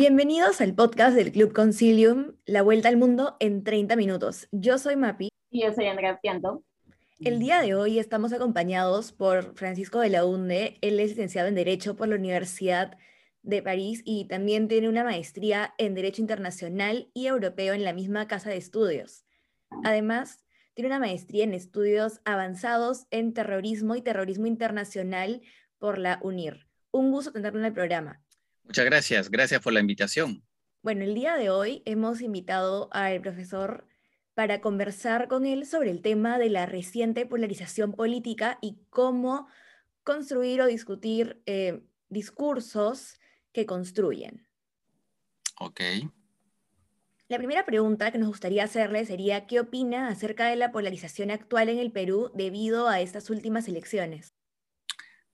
[0.00, 4.48] Bienvenidos al podcast del Club Concilium, La Vuelta al Mundo en 30 minutos.
[4.50, 5.28] Yo soy Mapi.
[5.50, 6.64] Y yo soy Andrea Pianto.
[7.18, 10.78] El día de hoy estamos acompañados por Francisco de la Unde.
[10.80, 12.96] Él es licenciado en Derecho por la Universidad
[13.42, 18.26] de París y también tiene una maestría en Derecho Internacional y Europeo en la misma
[18.26, 19.26] casa de estudios.
[19.84, 25.42] Además, tiene una maestría en estudios avanzados en terrorismo y terrorismo internacional
[25.78, 26.68] por la UNIR.
[26.90, 28.22] Un gusto tenerlo en el programa.
[28.70, 30.44] Muchas gracias, gracias por la invitación.
[30.80, 33.84] Bueno, el día de hoy hemos invitado al profesor
[34.34, 39.48] para conversar con él sobre el tema de la reciente polarización política y cómo
[40.04, 43.18] construir o discutir eh, discursos
[43.52, 44.46] que construyen.
[45.58, 45.80] Ok.
[47.26, 51.70] La primera pregunta que nos gustaría hacerle sería, ¿qué opina acerca de la polarización actual
[51.70, 54.32] en el Perú debido a estas últimas elecciones?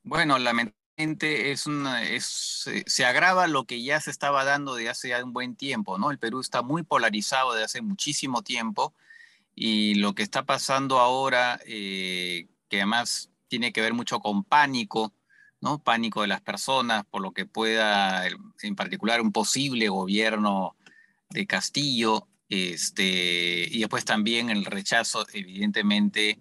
[0.03, 5.23] Bueno, lamentablemente es una, es, se agrava lo que ya se estaba dando de hace
[5.23, 6.11] un buen tiempo, ¿no?
[6.11, 8.95] El Perú está muy polarizado de hace muchísimo tiempo
[9.55, 15.13] y lo que está pasando ahora, eh, que además tiene que ver mucho con pánico,
[15.61, 15.79] ¿no?
[15.79, 18.27] Pánico de las personas por lo que pueda,
[18.63, 20.77] en particular, un posible gobierno
[21.31, 26.39] de Castillo, este, y después también el rechazo, evidentemente,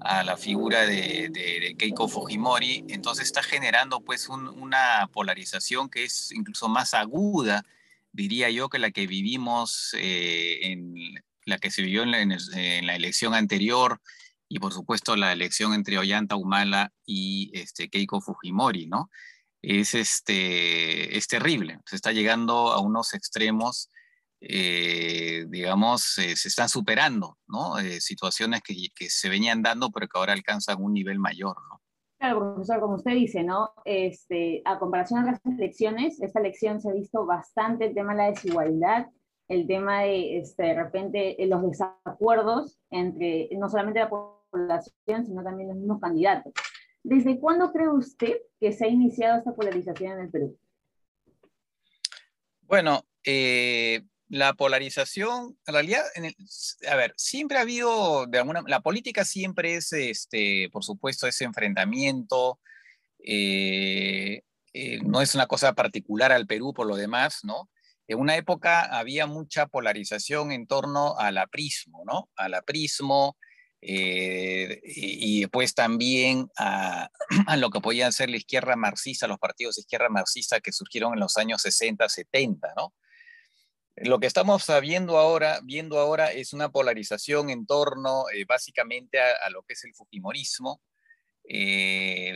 [0.00, 6.68] a la figura de, Keiko Fujimori, entonces está generando pues una polarización que es incluso
[6.68, 7.64] más aguda,
[8.12, 10.94] diría yo, que la que vivimos eh, en
[11.46, 14.00] la que se vivió en la, elección anterior
[14.48, 19.10] y por supuesto la elección entre Ollanta Humala y este, Keiko Fujimori, ¿no?
[19.62, 23.88] Es, este, es terrible, se está llegando a unos extremos
[24.48, 27.78] eh, digamos, eh, se están superando, ¿no?
[27.78, 31.80] Eh, situaciones que, que, se venían dando, pero que ahora alcanzan un nivel mayor, ¿no?
[32.18, 33.70] Claro, profesor, como usted dice, ¿no?
[33.84, 38.18] Este, a comparación de las elecciones, esta elección se ha visto bastante el tema de
[38.18, 39.06] la desigualdad,
[39.48, 45.68] el tema de, este, de repente, los desacuerdos entre no solamente la población, sino también
[45.68, 46.52] los mismos candidatos.
[47.02, 50.58] ¿Desde cuándo cree usted que se ha iniciado esta polarización en el Perú?
[52.62, 56.02] Bueno, eh, la polarización, en realidad,
[56.90, 61.44] a ver, siempre ha habido, de alguna, la política siempre es, este, por supuesto, ese
[61.44, 62.58] enfrentamiento,
[63.18, 64.42] eh,
[64.72, 67.70] eh, no es una cosa particular al Perú por lo demás, ¿no?
[68.06, 72.28] En una época había mucha polarización en torno al aprismo, ¿no?
[72.36, 73.36] Al aprismo
[73.80, 77.08] eh, y, después también a,
[77.46, 81.14] a, lo que podían ser la izquierda marxista, los partidos de izquierda marxista que surgieron
[81.14, 82.94] en los años 60, 70, ¿no?
[83.96, 89.50] Lo que estamos viendo ahora, viendo ahora es una polarización en torno eh, básicamente a,
[89.50, 90.82] lo que es el Fujimorismo.
[91.48, 92.34] Eh,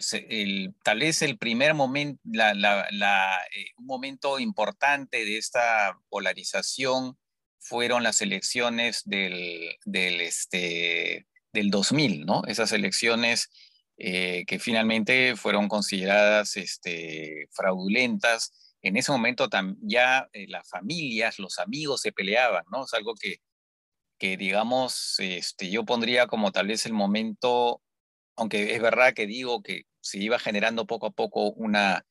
[0.85, 7.19] tal vez el primer momento, eh, un momento importante de esta polarización
[7.59, 12.43] fueron las elecciones del, del, este, del 2000, ¿no?
[12.47, 13.51] Esas elecciones
[13.97, 19.49] que finalmente fueron consideradas este, fraudulentas en ese momento
[19.81, 22.85] ya eh, las familias, los amigos se peleaban, ¿no?
[22.85, 23.39] Es algo que,
[24.19, 27.83] que digamos, este, yo pondría como tal vez el momento,
[28.37, 32.07] aunque es verdad que digo que se iba generando poco a poco una,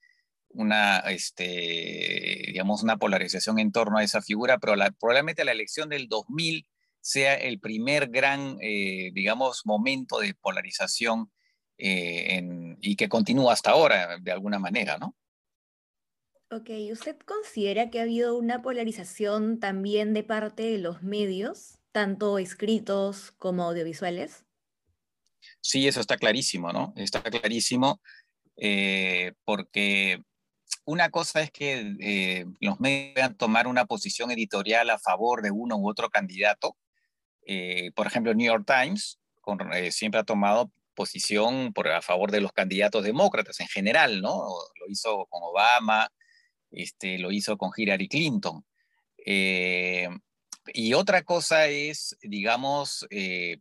[0.50, 6.08] una este, digamos, una polarización en torno a esa figura, pero probablemente la elección del
[6.08, 6.68] 2000
[7.02, 11.32] sea el primer gran, eh, digamos, momento de polarización
[11.78, 12.44] eh,
[12.82, 15.16] y que continúa hasta ahora, de alguna manera, ¿no?
[16.50, 22.38] Ok, ¿usted considera que ha habido una polarización también de parte de los medios, tanto
[22.40, 24.46] escritos como audiovisuales?
[25.60, 26.94] Sí, eso está clarísimo, ¿no?
[26.96, 28.00] Está clarísimo
[28.56, 30.24] eh, porque
[30.86, 35.52] una cosa es que eh, los medios puedan tomar una posición editorial a favor de
[35.52, 36.78] uno u otro candidato.
[37.46, 39.20] Eh, por ejemplo, New York Times
[39.92, 44.48] siempre ha tomado posición a favor de los candidatos demócratas en general, ¿no?
[44.80, 46.10] Lo hizo con Obama,
[46.72, 48.66] este, lo hizo con Hillary Clinton.
[49.26, 50.08] Eh,
[50.74, 53.60] y otra cosa es, digamos, eh,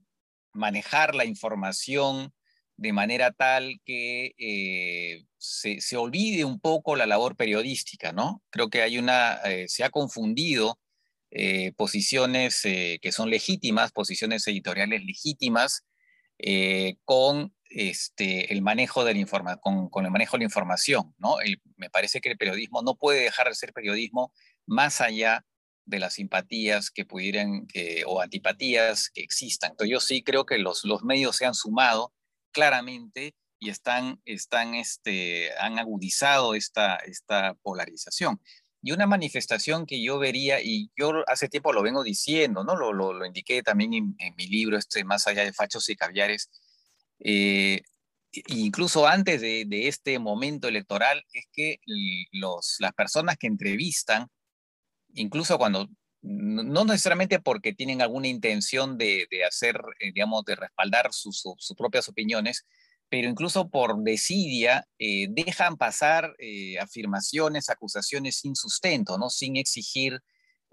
[0.53, 2.33] manejar la información
[2.77, 8.43] de manera tal que eh, se, olvide un poco la labor periodística, ¿no?
[8.51, 10.79] Creo que hay una, se ha confundido
[11.77, 15.85] posiciones que son legítimas, posiciones editoriales legítimas,
[17.05, 21.37] con este, el manejo de la con, con, el manejo de la información, ¿no?
[21.77, 24.33] me parece que el periodismo no puede dejar de ser periodismo
[24.67, 25.45] más allá
[25.85, 27.67] de las simpatías que pudieran
[28.07, 29.71] o antipatías que existan.
[29.73, 32.13] Entonces yo sí creo que los, los medios se han sumado
[32.53, 38.41] claramente y están, están este, han agudizado esta, esta polarización.
[38.83, 42.77] y una manifestación que yo vería, y yo hace tiempo lo vengo diciendo, ¿no?
[42.77, 46.51] Lo, lo, indiqué también en, mi libro, este, Más allá de fachos y caviares,
[47.21, 47.83] eh,
[48.49, 51.79] incluso antes de, este momento electoral, es que
[52.33, 54.29] las personas que entrevistan,
[55.15, 55.89] incluso cuando,
[56.23, 61.43] no necesariamente porque tienen alguna intención de, hacer, eh, digamos, de respaldar sus,
[61.77, 62.67] propias opiniones,
[63.09, 66.35] pero incluso por desidia eh, dejan pasar
[66.81, 69.31] afirmaciones, acusaciones sin sustento, ¿no?
[69.31, 70.21] sin exigir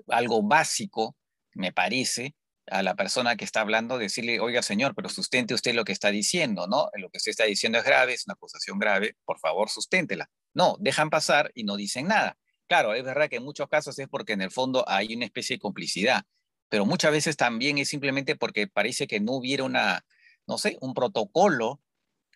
[0.07, 1.15] algo básico,
[1.53, 2.35] me parece,
[2.67, 6.11] a la persona que está hablando, decirle, oiga señor, pero sustente usted lo que está
[6.11, 6.89] diciendo, ¿no?
[6.93, 10.29] Lo que usted está diciendo es grave, es una acusación grave, por favor, susténtela.
[10.53, 12.37] No, dejan pasar y no dicen nada.
[12.67, 15.57] Claro, es verdad que en muchos casos es porque en el fondo hay una especie
[15.57, 16.23] de complicidad,
[16.69, 20.05] pero muchas veces también es simplemente porque parece que no hubiera una,
[20.47, 21.81] no sé, un protocolo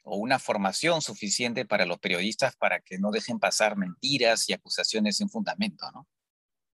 [0.03, 5.17] o una formación suficiente para los periodistas para que no dejen pasar mentiras y acusaciones
[5.17, 6.07] sin fundamento, ¿no?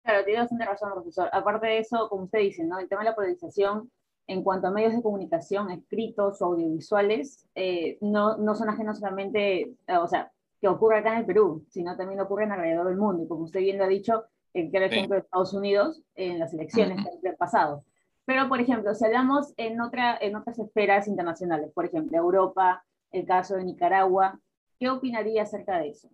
[0.08, 1.28] Claro, tiene bastante razón, profesor.
[1.32, 2.78] Aparte de eso, como usted dice, ¿no?
[2.78, 3.90] El tema de la polarización
[4.26, 9.74] en cuanto a medios de comunicación escritos o audiovisuales, eh, no, no son ajenos solamente,
[9.86, 10.32] eh, o sea,
[10.62, 13.22] que ocurre acá en el Perú, sino también ocurren alrededor del mundo.
[13.22, 14.24] Y como usted bien lo ha dicho,
[14.54, 17.84] en el ejemplo de Estados Unidos en las elecciones del pasado.
[18.24, 22.82] Pero, por ejemplo, si hablamos en, otra, en otras esferas internacionales, por ejemplo, Europa,
[23.12, 24.40] el caso de Nicaragua.
[24.78, 26.08] ¿Qué opinaría acerca de eso?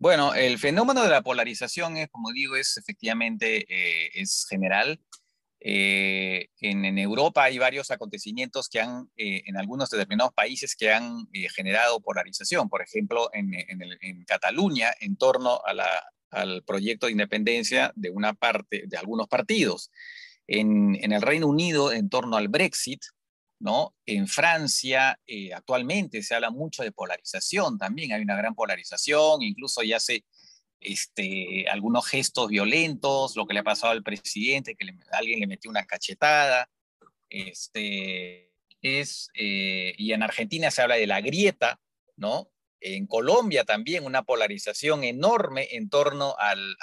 [0.00, 5.00] Bueno, el fenómeno de la polarización es, como digo, es efectivamente eh, es general.
[5.60, 11.26] Eh, en, Europa hay varios acontecimientos que han, eh, en algunos determinados países, que han
[11.54, 12.68] generado polarización.
[12.68, 15.60] Por ejemplo, en, Cataluña, en torno
[16.30, 19.90] al proyecto de independencia de una parte, de algunos partidos.
[20.46, 23.02] En, el Reino Unido, en torno al Brexit,
[24.06, 29.82] En Francia eh, actualmente se habla mucho de polarización también, hay una gran polarización, incluso
[29.82, 30.24] ya se
[30.80, 35.70] este, algunos gestos violentos, lo que le ha pasado al presidente, que alguien le metió
[35.70, 36.70] una cachetada,
[37.28, 41.80] este, es, eh, y en Argentina se habla de la grieta,
[42.16, 42.50] ¿no?
[42.80, 46.76] En Colombia también una polarización enorme en torno al,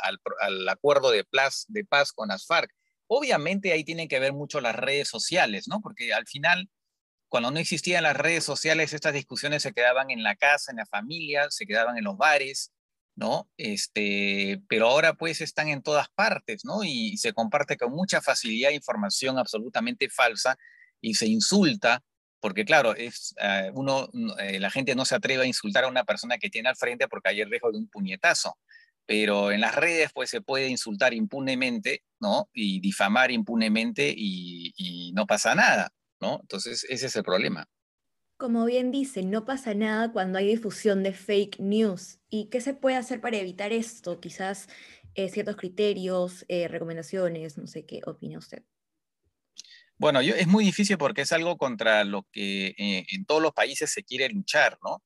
[0.68, 1.26] acuerdo de,
[1.70, 2.70] de paz con las FARC.
[3.08, 5.82] Obviamente ahí tienen que ver mucho las redes sociales, ¿no?
[5.82, 6.70] Porque al final,
[7.30, 10.86] cuando no existían las redes sociales, estas discusiones se quedaban en la casa, en la
[10.86, 12.72] familia, se quedaban en los bares,
[13.16, 13.50] ¿no?
[13.58, 16.84] Este, pero ahora pues están en todas partes, ¿no?
[16.84, 20.58] Y, se comparte con mucha facilidad información absolutamente falsa
[21.02, 22.04] y se insulta,
[22.40, 24.10] porque claro, es, eh, uno,
[24.40, 27.08] eh, la gente no se atreve a insultar a una persona que tiene al frente
[27.08, 28.58] porque hay el de un puñetazo
[29.06, 32.50] pero en las redes pues se puede insultar impunemente, ¿no?
[32.54, 36.40] Y difamar impunemente y, no pasa nada, ¿no?
[36.42, 37.70] Entonces ese es el problema.
[38.38, 42.20] Como bien dice, no pasa nada cuando hay difusión de fake news.
[42.30, 44.20] ¿Y qué se puede hacer para evitar esto?
[44.20, 44.68] Quizás
[45.14, 48.64] eh, ciertos criterios, eh, recomendaciones, no sé qué opina usted.
[49.98, 53.54] Bueno, yo, es muy difícil porque es algo contra lo que eh, en todos los
[53.54, 55.02] países se quiere luchar, ¿no?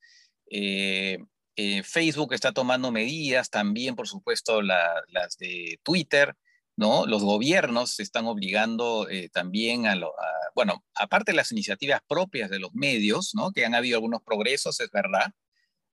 [1.61, 6.37] Eh, Facebook está tomando medidas, también por supuesto las de Twitter,
[6.77, 7.05] ¿no?
[7.05, 10.13] Los gobiernos están obligando eh, también a, lo,
[10.55, 13.51] bueno, aparte de las iniciativas propias de los medios, ¿no?
[13.51, 15.33] Que han habido algunos progresos, es verdad,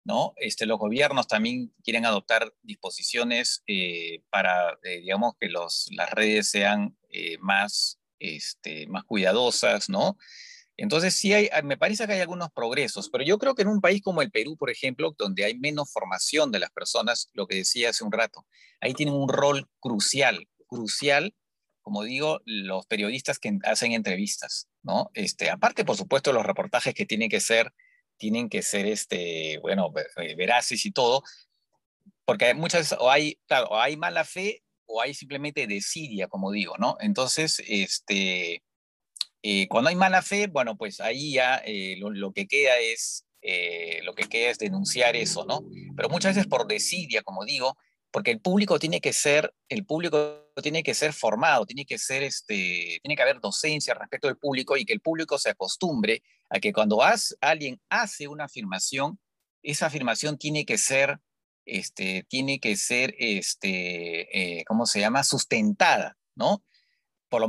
[0.03, 0.33] ¿no?
[0.35, 6.95] Este, los gobiernos también quieren adoptar disposiciones eh, para, digamos, que las redes sean
[8.19, 10.15] este, más cuidadosas, ¿no?
[10.77, 13.81] Entonces, sí, hay, me parece que hay algunos progresos, pero yo creo que en un
[13.81, 17.55] país como el Perú, por ejemplo, donde hay menos formación de las personas, lo que
[17.55, 18.45] decía hace un rato,
[18.81, 21.33] ahí tienen un rol crucial, crucial,
[21.81, 25.11] como digo, los periodistas que hacen entrevistas, ¿no?
[25.13, 27.73] Este, aparte, por supuesto, los reportajes que tienen que ser,
[28.17, 31.23] tienen que ser, este, bueno, eh, veraces y todo,
[32.25, 36.75] porque muchas o hay, claro, o hay mala fe o hay simplemente desidia, como digo,
[36.77, 36.97] ¿no?
[36.99, 38.63] Entonces, este
[39.47, 43.99] eh, cuando hay mala fe, bueno, pues ahí ya eh, lo, que queda es, eh,
[44.01, 45.63] lo que queda es denunciar eso, ¿no?
[45.95, 47.77] Pero muchas veces por desidia, como digo,
[48.09, 52.23] porque el público tiene que ser, el público tiene que ser formado, tiene que ser,
[52.23, 56.59] este, tiene que haber docencia respecto del público y que el público se acostumbre a
[56.59, 57.03] que cuando
[57.39, 59.19] alguien hace una afirmación,
[59.61, 61.19] esa afirmación tiene que ser,
[61.65, 65.23] este, tiene que ser, este, ¿cómo se llama?
[65.23, 66.63] Sustentada, ¿no?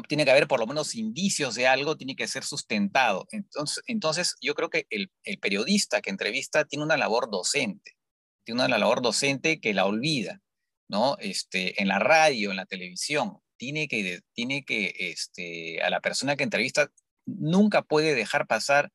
[0.08, 3.26] Tiene que haber por lo menos indicios de algo, tiene que ser sustentado.
[3.30, 7.96] Entonces, entonces yo creo que el, periodista que entrevista tiene una labor docente,
[8.44, 10.40] tiene una labor docente que la olvida,
[10.88, 11.16] ¿no?
[11.18, 16.36] Este, en la radio, en la televisión, tiene que, tiene que este, a la persona
[16.36, 16.90] que entrevista
[17.26, 18.92] nunca puede dejar pasar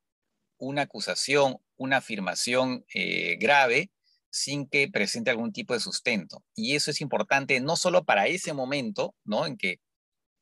[0.58, 3.92] una acusación, una afirmación eh, grave,
[4.30, 6.44] sin que presente algún tipo de sustento.
[6.56, 9.46] Y eso es importante no solo para ese momento, ¿no?
[9.46, 9.80] En que,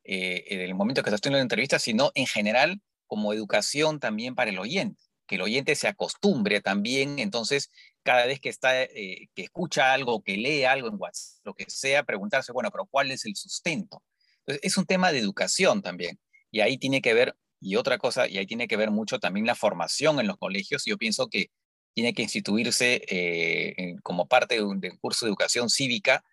[0.04, 4.36] eh, en el momento que estás teniendo la entrevista, sino en general como educación también
[4.36, 7.70] para el oyente, que el oyente se acostumbre también, entonces,
[8.04, 11.66] cada vez que, está, eh, que escucha algo, que lee algo en WhatsApp, lo que
[11.68, 14.04] sea, preguntarse, bueno, pero ¿cuál es el sustento?
[14.40, 16.20] Entonces, es un tema de educación también.
[16.52, 19.46] Y ahí tiene que ver, y otra cosa, y ahí tiene que ver mucho también
[19.46, 20.84] la formación en los colegios.
[20.86, 21.52] Yo pienso que
[21.94, 26.24] tiene que instituirse eh, como parte de un, curso de educación cívica,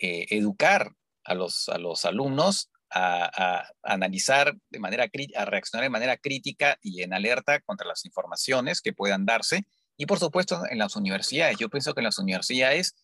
[0.00, 0.92] eh, educar
[1.24, 5.06] a los, a los alumnos a, analizar de manera
[5.36, 9.64] a reaccionar de manera crítica y en alerta contra las informaciones que puedan darse.
[9.96, 11.58] Y por supuesto en las universidades.
[11.58, 12.94] Yo pienso que en las universidades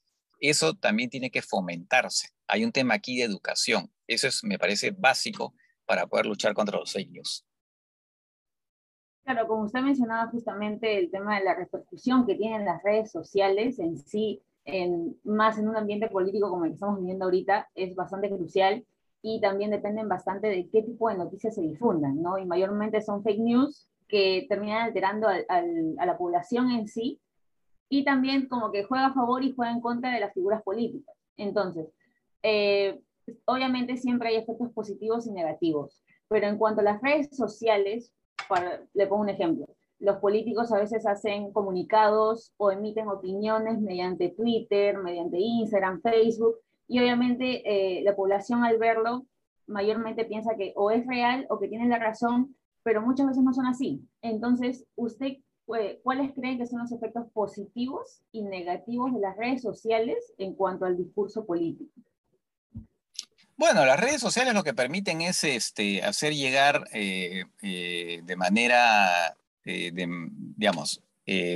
[0.41, 2.29] eso también tiene que fomentarse.
[2.47, 3.93] Hay un tema aquí de educación.
[4.07, 5.55] Eso es, me parece básico
[5.85, 7.23] para poder luchar contra los fake
[9.25, 13.79] Claro, como usted mencionaba justamente el tema de la repercusión que tienen las redes sociales
[13.79, 17.95] en sí, en, más en un ambiente político como el que estamos viviendo ahorita, es
[17.95, 18.87] bastante crucial
[19.23, 22.39] y también dependen bastante de qué tipo de noticias se difundan, ¿no?
[22.39, 27.21] Y mayormente son fake news que terminan alterando a la población en sí
[27.89, 31.15] y también como que juega a favor y juega en contra de las figuras políticas.
[31.37, 31.87] Entonces,
[32.43, 33.01] eh,
[33.45, 38.13] obviamente siempre hay efectos positivos y negativos, pero en cuanto a las redes sociales,
[38.95, 39.67] le pongo un ejemplo.
[39.99, 46.57] Los políticos a veces hacen comunicados o emiten opiniones mediante Twitter, mediante Instagram, Facebook,
[46.89, 49.27] y obviamente eh, la población al verlo
[49.67, 53.53] mayormente piensa que o es real o que tiene la razón, pero muchas veces no
[53.53, 54.01] son así.
[54.23, 55.35] Entonces, ¿usted
[56.03, 60.87] cuáles cree que son los efectos positivos y negativos de las redes sociales en cuanto
[60.87, 61.93] al discurso político?
[63.59, 69.37] Bueno, las redes sociales lo que permiten es este, hacer llegar eh, eh, de manera,
[69.63, 71.03] digamos,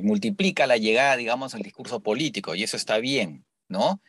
[0.03, 4.03] multiplica la llegada, digamos, al discurso político y eso está bien, ¿no?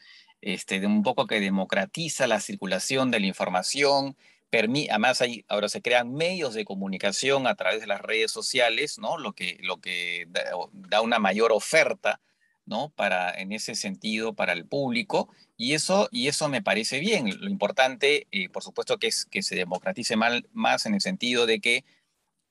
[0.45, 4.17] Este, de un poco que democratiza la circulación de la información,
[4.51, 9.17] además hay, ahora se crean medios de comunicación a través de las redes sociales, ¿no?
[9.17, 12.19] Lo que, lo que da, da una mayor oferta
[12.65, 12.89] ¿no?
[12.95, 17.29] Para, en ese sentido, para el público, y eso, y eso me parece bien.
[17.39, 21.59] Lo importante, eh, por supuesto, que es que se democratice más en el sentido de
[21.59, 21.83] que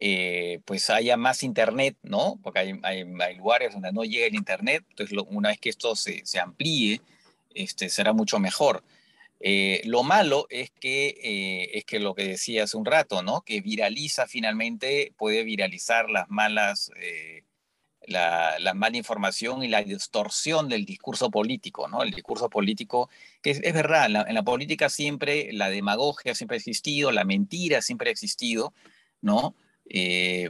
[0.00, 2.38] eh, pues haya más internet, ¿no?
[2.42, 6.26] Porque hay, hay, lugares donde no llega el internet, entonces una vez que esto se,
[6.26, 7.00] se amplíe,
[7.54, 8.84] este, será mucho mejor.
[9.40, 13.42] Eh, lo malo es que, es que lo que decía hace un rato, ¿no?
[13.42, 16.90] Que viraliza finalmente, puede viralizar las malas
[18.06, 22.02] la, mala información y la distorsión del discurso político, ¿no?
[22.02, 23.08] El discurso político,
[23.42, 28.08] que es, verdad, en la, política siempre la demagogia siempre ha existido, la mentira siempre
[28.08, 28.72] ha existido,
[29.20, 29.54] ¿no?
[29.88, 30.48] Eh,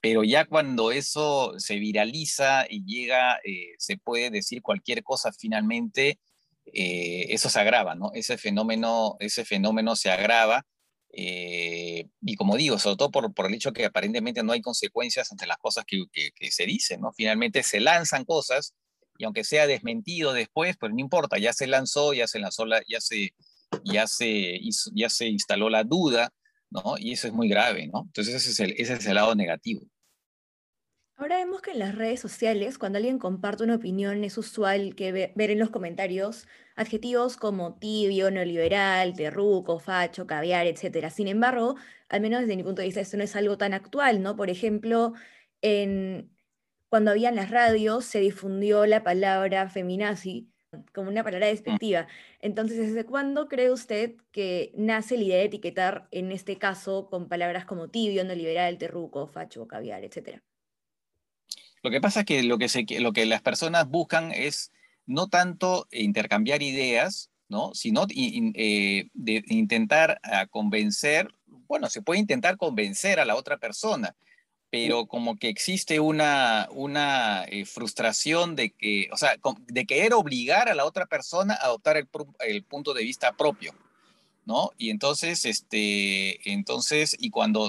[0.00, 6.18] pero ya cuando eso se viraliza y llega, eh, se puede decir cualquier cosa finalmente,
[6.72, 8.10] eh, eso se agrava, ¿no?
[8.14, 10.64] Ese fenómeno, ese fenómeno se agrava
[11.16, 15.30] eh, y como digo, sobre todo por, por, el hecho que aparentemente no hay consecuencias
[15.30, 17.12] ante las cosas que, que, se dicen, ¿no?
[17.12, 18.74] Finalmente se lanzan cosas
[19.16, 22.82] y aunque sea desmentido después, pues no importa, ya se lanzó, ya se lanzó, la,
[22.88, 23.32] ya, se,
[23.84, 24.60] ya, se
[24.92, 26.32] ya se instaló la duda,
[26.70, 26.96] ¿no?
[26.98, 28.02] Y eso es muy grave, ¿no?
[28.06, 29.82] Entonces ese es el, ese es el lado negativo.
[31.16, 35.12] Ahora vemos que en las redes sociales, cuando alguien comparte una opinión, es usual que
[35.12, 41.10] ver en los comentarios adjetivos como tibio, neoliberal, terruco, facho, caviar, etc.
[41.10, 41.76] Sin embargo,
[42.08, 44.34] al menos desde mi punto de vista, esto no es algo tan actual, ¿no?
[44.34, 45.12] Por ejemplo,
[45.62, 46.32] en,
[46.88, 50.50] cuando había en las radios se difundió la palabra feminazi
[50.92, 52.08] como una palabra despectiva.
[52.40, 57.28] Entonces, ¿desde cuándo cree usted que nace la idea de etiquetar, en este caso, con
[57.28, 60.42] palabras como tibio, neoliberal, terruco, facho, caviar, etcétera?
[61.84, 64.72] Lo que pasa es que lo que, se, lo que las personas buscan es
[65.04, 67.74] no tanto intercambiar ideas, ¿no?
[67.74, 71.28] sino eh, de intentar ah, convencer,
[71.68, 74.16] bueno, se puede intentar convencer a la otra persona,
[74.70, 79.36] pero como que existe una, una eh, frustración de que, o sea,
[79.66, 82.08] de querer obligar a la otra persona a adoptar el,
[82.48, 83.74] el punto de vista propio.
[84.46, 84.70] ¿no?
[84.78, 87.68] Y entonces, este, entonces, y cuando,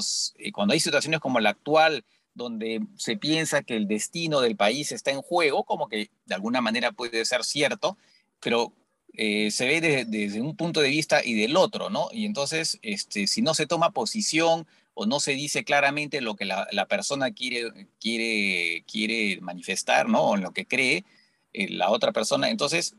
[0.53, 5.11] cuando hay situaciones como la actual, donde se piensa que el destino del país está
[5.11, 7.97] en juego, como que de alguna manera puede ser cierto,
[8.41, 8.73] pero
[9.13, 12.09] eh, se ve desde un punto de vista y del otro, ¿no?
[12.11, 16.45] Y entonces, este, si no se toma posición o no se dice claramente lo que
[16.45, 20.21] la, persona quiere, quiere, quiere manifestar, ¿no?
[20.21, 21.05] O en lo que cree
[21.53, 22.95] eh, la otra persona, entonces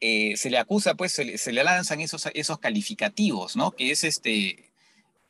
[0.00, 3.72] eh, se le acusa, pues se le, se le, lanzan esos, esos calificativos, ¿no?
[3.72, 4.72] Que es este,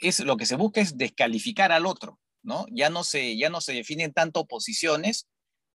[0.00, 2.18] es lo que se busca es descalificar al otro.
[2.70, 5.26] Ya no se, ya no se definen tanto posiciones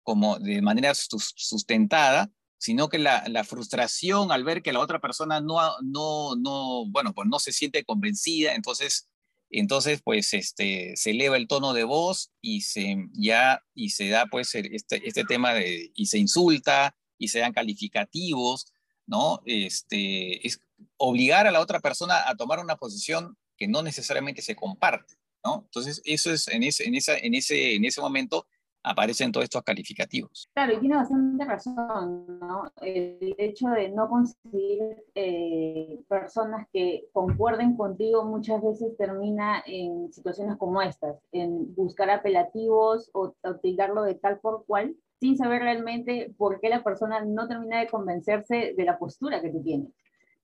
[0.04, 5.60] como de manera sustentada, sino que la, frustración al ver que la otra persona no,
[5.82, 9.10] no, no, bueno, pues no se siente convencida, entonces,
[9.50, 14.26] entonces pues este, se eleva el tono de voz y se, ya, y se da
[14.28, 18.72] pues este, este tema de, y se insulta y se dan calificativos,
[19.06, 19.42] ¿no?
[19.46, 20.60] Este, es
[20.98, 26.02] obligar a la otra persona a tomar una posición que no necesariamente se comparte, Entonces,
[26.06, 28.46] eso es, en ese, en esa, en ese, en ese momento,
[28.86, 30.50] aparecen todos estos calificativos.
[30.54, 32.72] Claro, y tiene bastante razón, ¿no?
[32.82, 40.58] El hecho de no conseguir eh, personas que concuerden contigo muchas veces termina en situaciones
[40.58, 46.60] como estas, en buscar apelativos o utilizarlo de tal por cual, sin saber realmente por
[46.60, 49.90] qué la persona no termina de convencerse de la postura que tú tienes.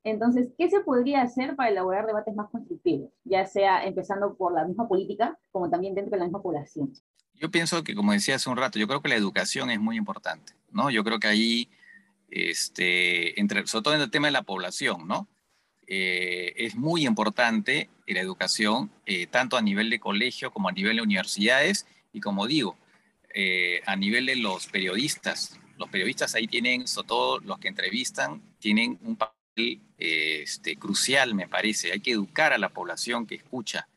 [0.04, 3.12] Entonces, ¿qué se podría hacer para elaborar debates más constructivos?
[3.24, 6.92] Ya sea empezando por la misma política, como también dentro de la misma población.
[7.36, 9.98] Yo pienso que, como decía hace un rato, yo creo que la educación es muy
[9.98, 10.90] importante, ¿no?
[10.90, 11.70] Yo creo que ahí,
[12.30, 15.28] este, sobre todo en el tema de la población, ¿no?
[15.88, 20.98] Eh, es muy importante la educación, eh, tanto a nivel de colegio como a nivel
[20.98, 22.78] de universidades, y como digo,
[23.34, 25.60] eh, a nivel de los periodistas.
[25.78, 31.48] Los periodistas ahí tienen, sobre todo los que entrevistan, tienen un papel este, crucial, me
[31.48, 31.92] parece.
[31.92, 33.88] Hay que educar a la población que escucha,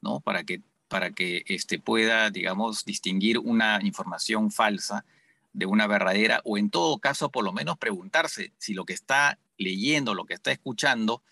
[0.00, 0.20] ¿no?
[0.20, 0.62] Para que
[0.94, 5.04] para que este, pueda, digamos, distinguir una información falsa
[5.52, 9.40] de una verdadera, o en todo caso, por lo menos preguntarse si lo que está
[9.56, 11.24] leyendo, lo que está escuchando,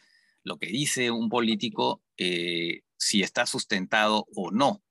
[0.43, 4.83] lo que dice un político, eh, si está sustentado o no.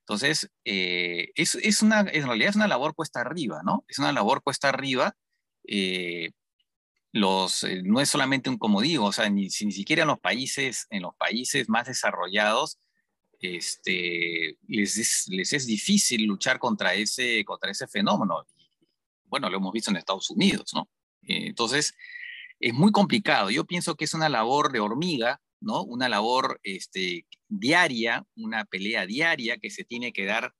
[0.00, 3.84] Entonces, eh, es, una, en realidad es una labor cuesta arriba, ¿no?
[3.88, 5.16] Es una labor cuesta arriba.
[5.66, 6.30] Eh,
[7.14, 10.88] los, no es solamente un, como digo, o sea, ni, ni siquiera en los países,
[10.90, 12.80] en los países más desarrollados,
[13.38, 18.44] este, les, es, les es difícil luchar contra ese, contra ese fenómeno.
[19.26, 20.88] Bueno, lo hemos visto en Estados Unidos, ¿no?
[21.22, 21.94] Eh, entonces,
[22.58, 23.48] es muy complicado.
[23.48, 25.84] Yo pienso que es una labor de hormiga, ¿no?
[25.84, 30.52] Una labor este, diaria, una pelea diaria que se tiene que dar,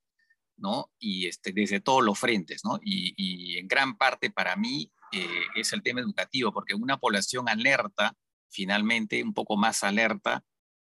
[0.55, 0.89] ¿no?
[0.99, 2.79] Y este, desde todos los frentes, ¿no?
[2.81, 7.47] Y, y en gran parte para mí eh, es el tema educativo, porque una población
[7.49, 8.15] alerta,
[8.49, 10.43] finalmente un poco más alerta,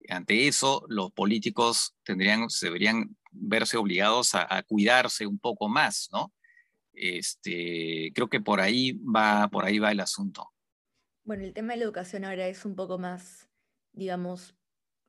[0.08, 6.32] ante eso, los políticos tendrían, deberían verse obligados a, cuidarse un poco más, ¿no?
[6.92, 10.52] Este, creo que por ahí va, por ahí va el asunto.
[11.24, 13.48] Bueno, el tema de la educación ahora es un poco más,
[13.92, 14.56] digamos,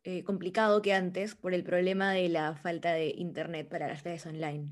[0.03, 4.25] eh, complicado que antes por el problema de la falta de internet para las redes
[4.25, 4.71] online.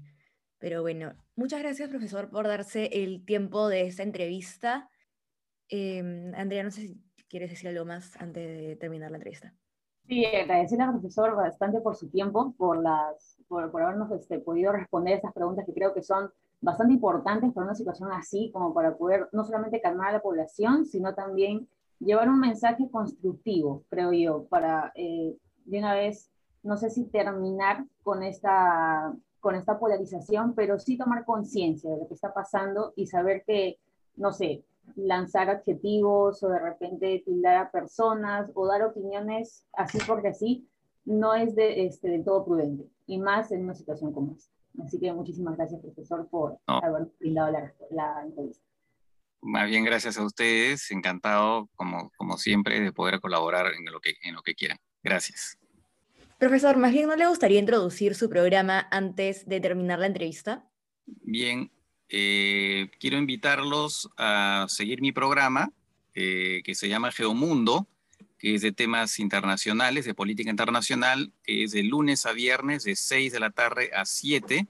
[0.66, 4.90] Pero bueno, muchas gracias, profesor, por darse el tiempo de esta entrevista.
[5.70, 7.00] Em, Andrea, no sé si
[7.30, 9.54] quieres decir algo más antes de terminar la entrevista.
[10.08, 14.72] Sí, agradecerle al profesor bastante por su tiempo, por, las, por, por habernos este, podido
[14.72, 18.98] responder estas preguntas que creo que son bastante importantes para una situación así, como para
[18.98, 24.46] poder no solamente calmar a la población, sino también llevar un mensaje constructivo, creo yo,
[24.46, 26.32] para eh, de una vez,
[26.64, 29.14] no sé si terminar con esta,
[29.46, 33.78] con esta polarización, pero sí tomar conciencia de lo que está pasando y saber que,
[34.16, 34.64] no sé,
[34.96, 40.68] lanzar adjetivos o de repente tildar a personas o dar opiniones así porque así,
[41.06, 44.52] no es de, este, del todo prudente, y más en una situación como esta.
[44.84, 48.66] Así que muchísimas gracias, profesor, por haber brindado la, la, entrevista.
[49.44, 50.90] Más bien, gracias a ustedes.
[50.90, 54.80] Encantado, como, como siempre, de poder colaborar en lo, que, en lo que quieran.
[55.04, 55.60] Gracias.
[56.38, 60.68] Profesor, más bien, ¿no le gustaría introducir su programa antes de terminar la entrevista?
[61.06, 61.72] Bien,
[62.10, 65.72] eh, quiero invitarlos a seguir mi programa
[66.14, 67.88] eh, que se llama Geomundo,
[68.38, 72.98] que es de temas internacionales, de política internacional, que es de lunes a viernes de
[72.98, 74.68] 6 de la tarde a 7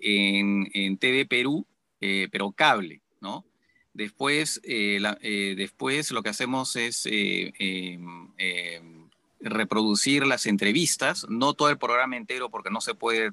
[0.00, 1.66] en, TV Perú,
[2.00, 3.46] eh, pero cable, ¿no?
[3.94, 9.05] Después, después lo que hacemos es em, em,
[9.50, 13.30] reproducir las entrevistas, no todo el programa entero porque no se puede,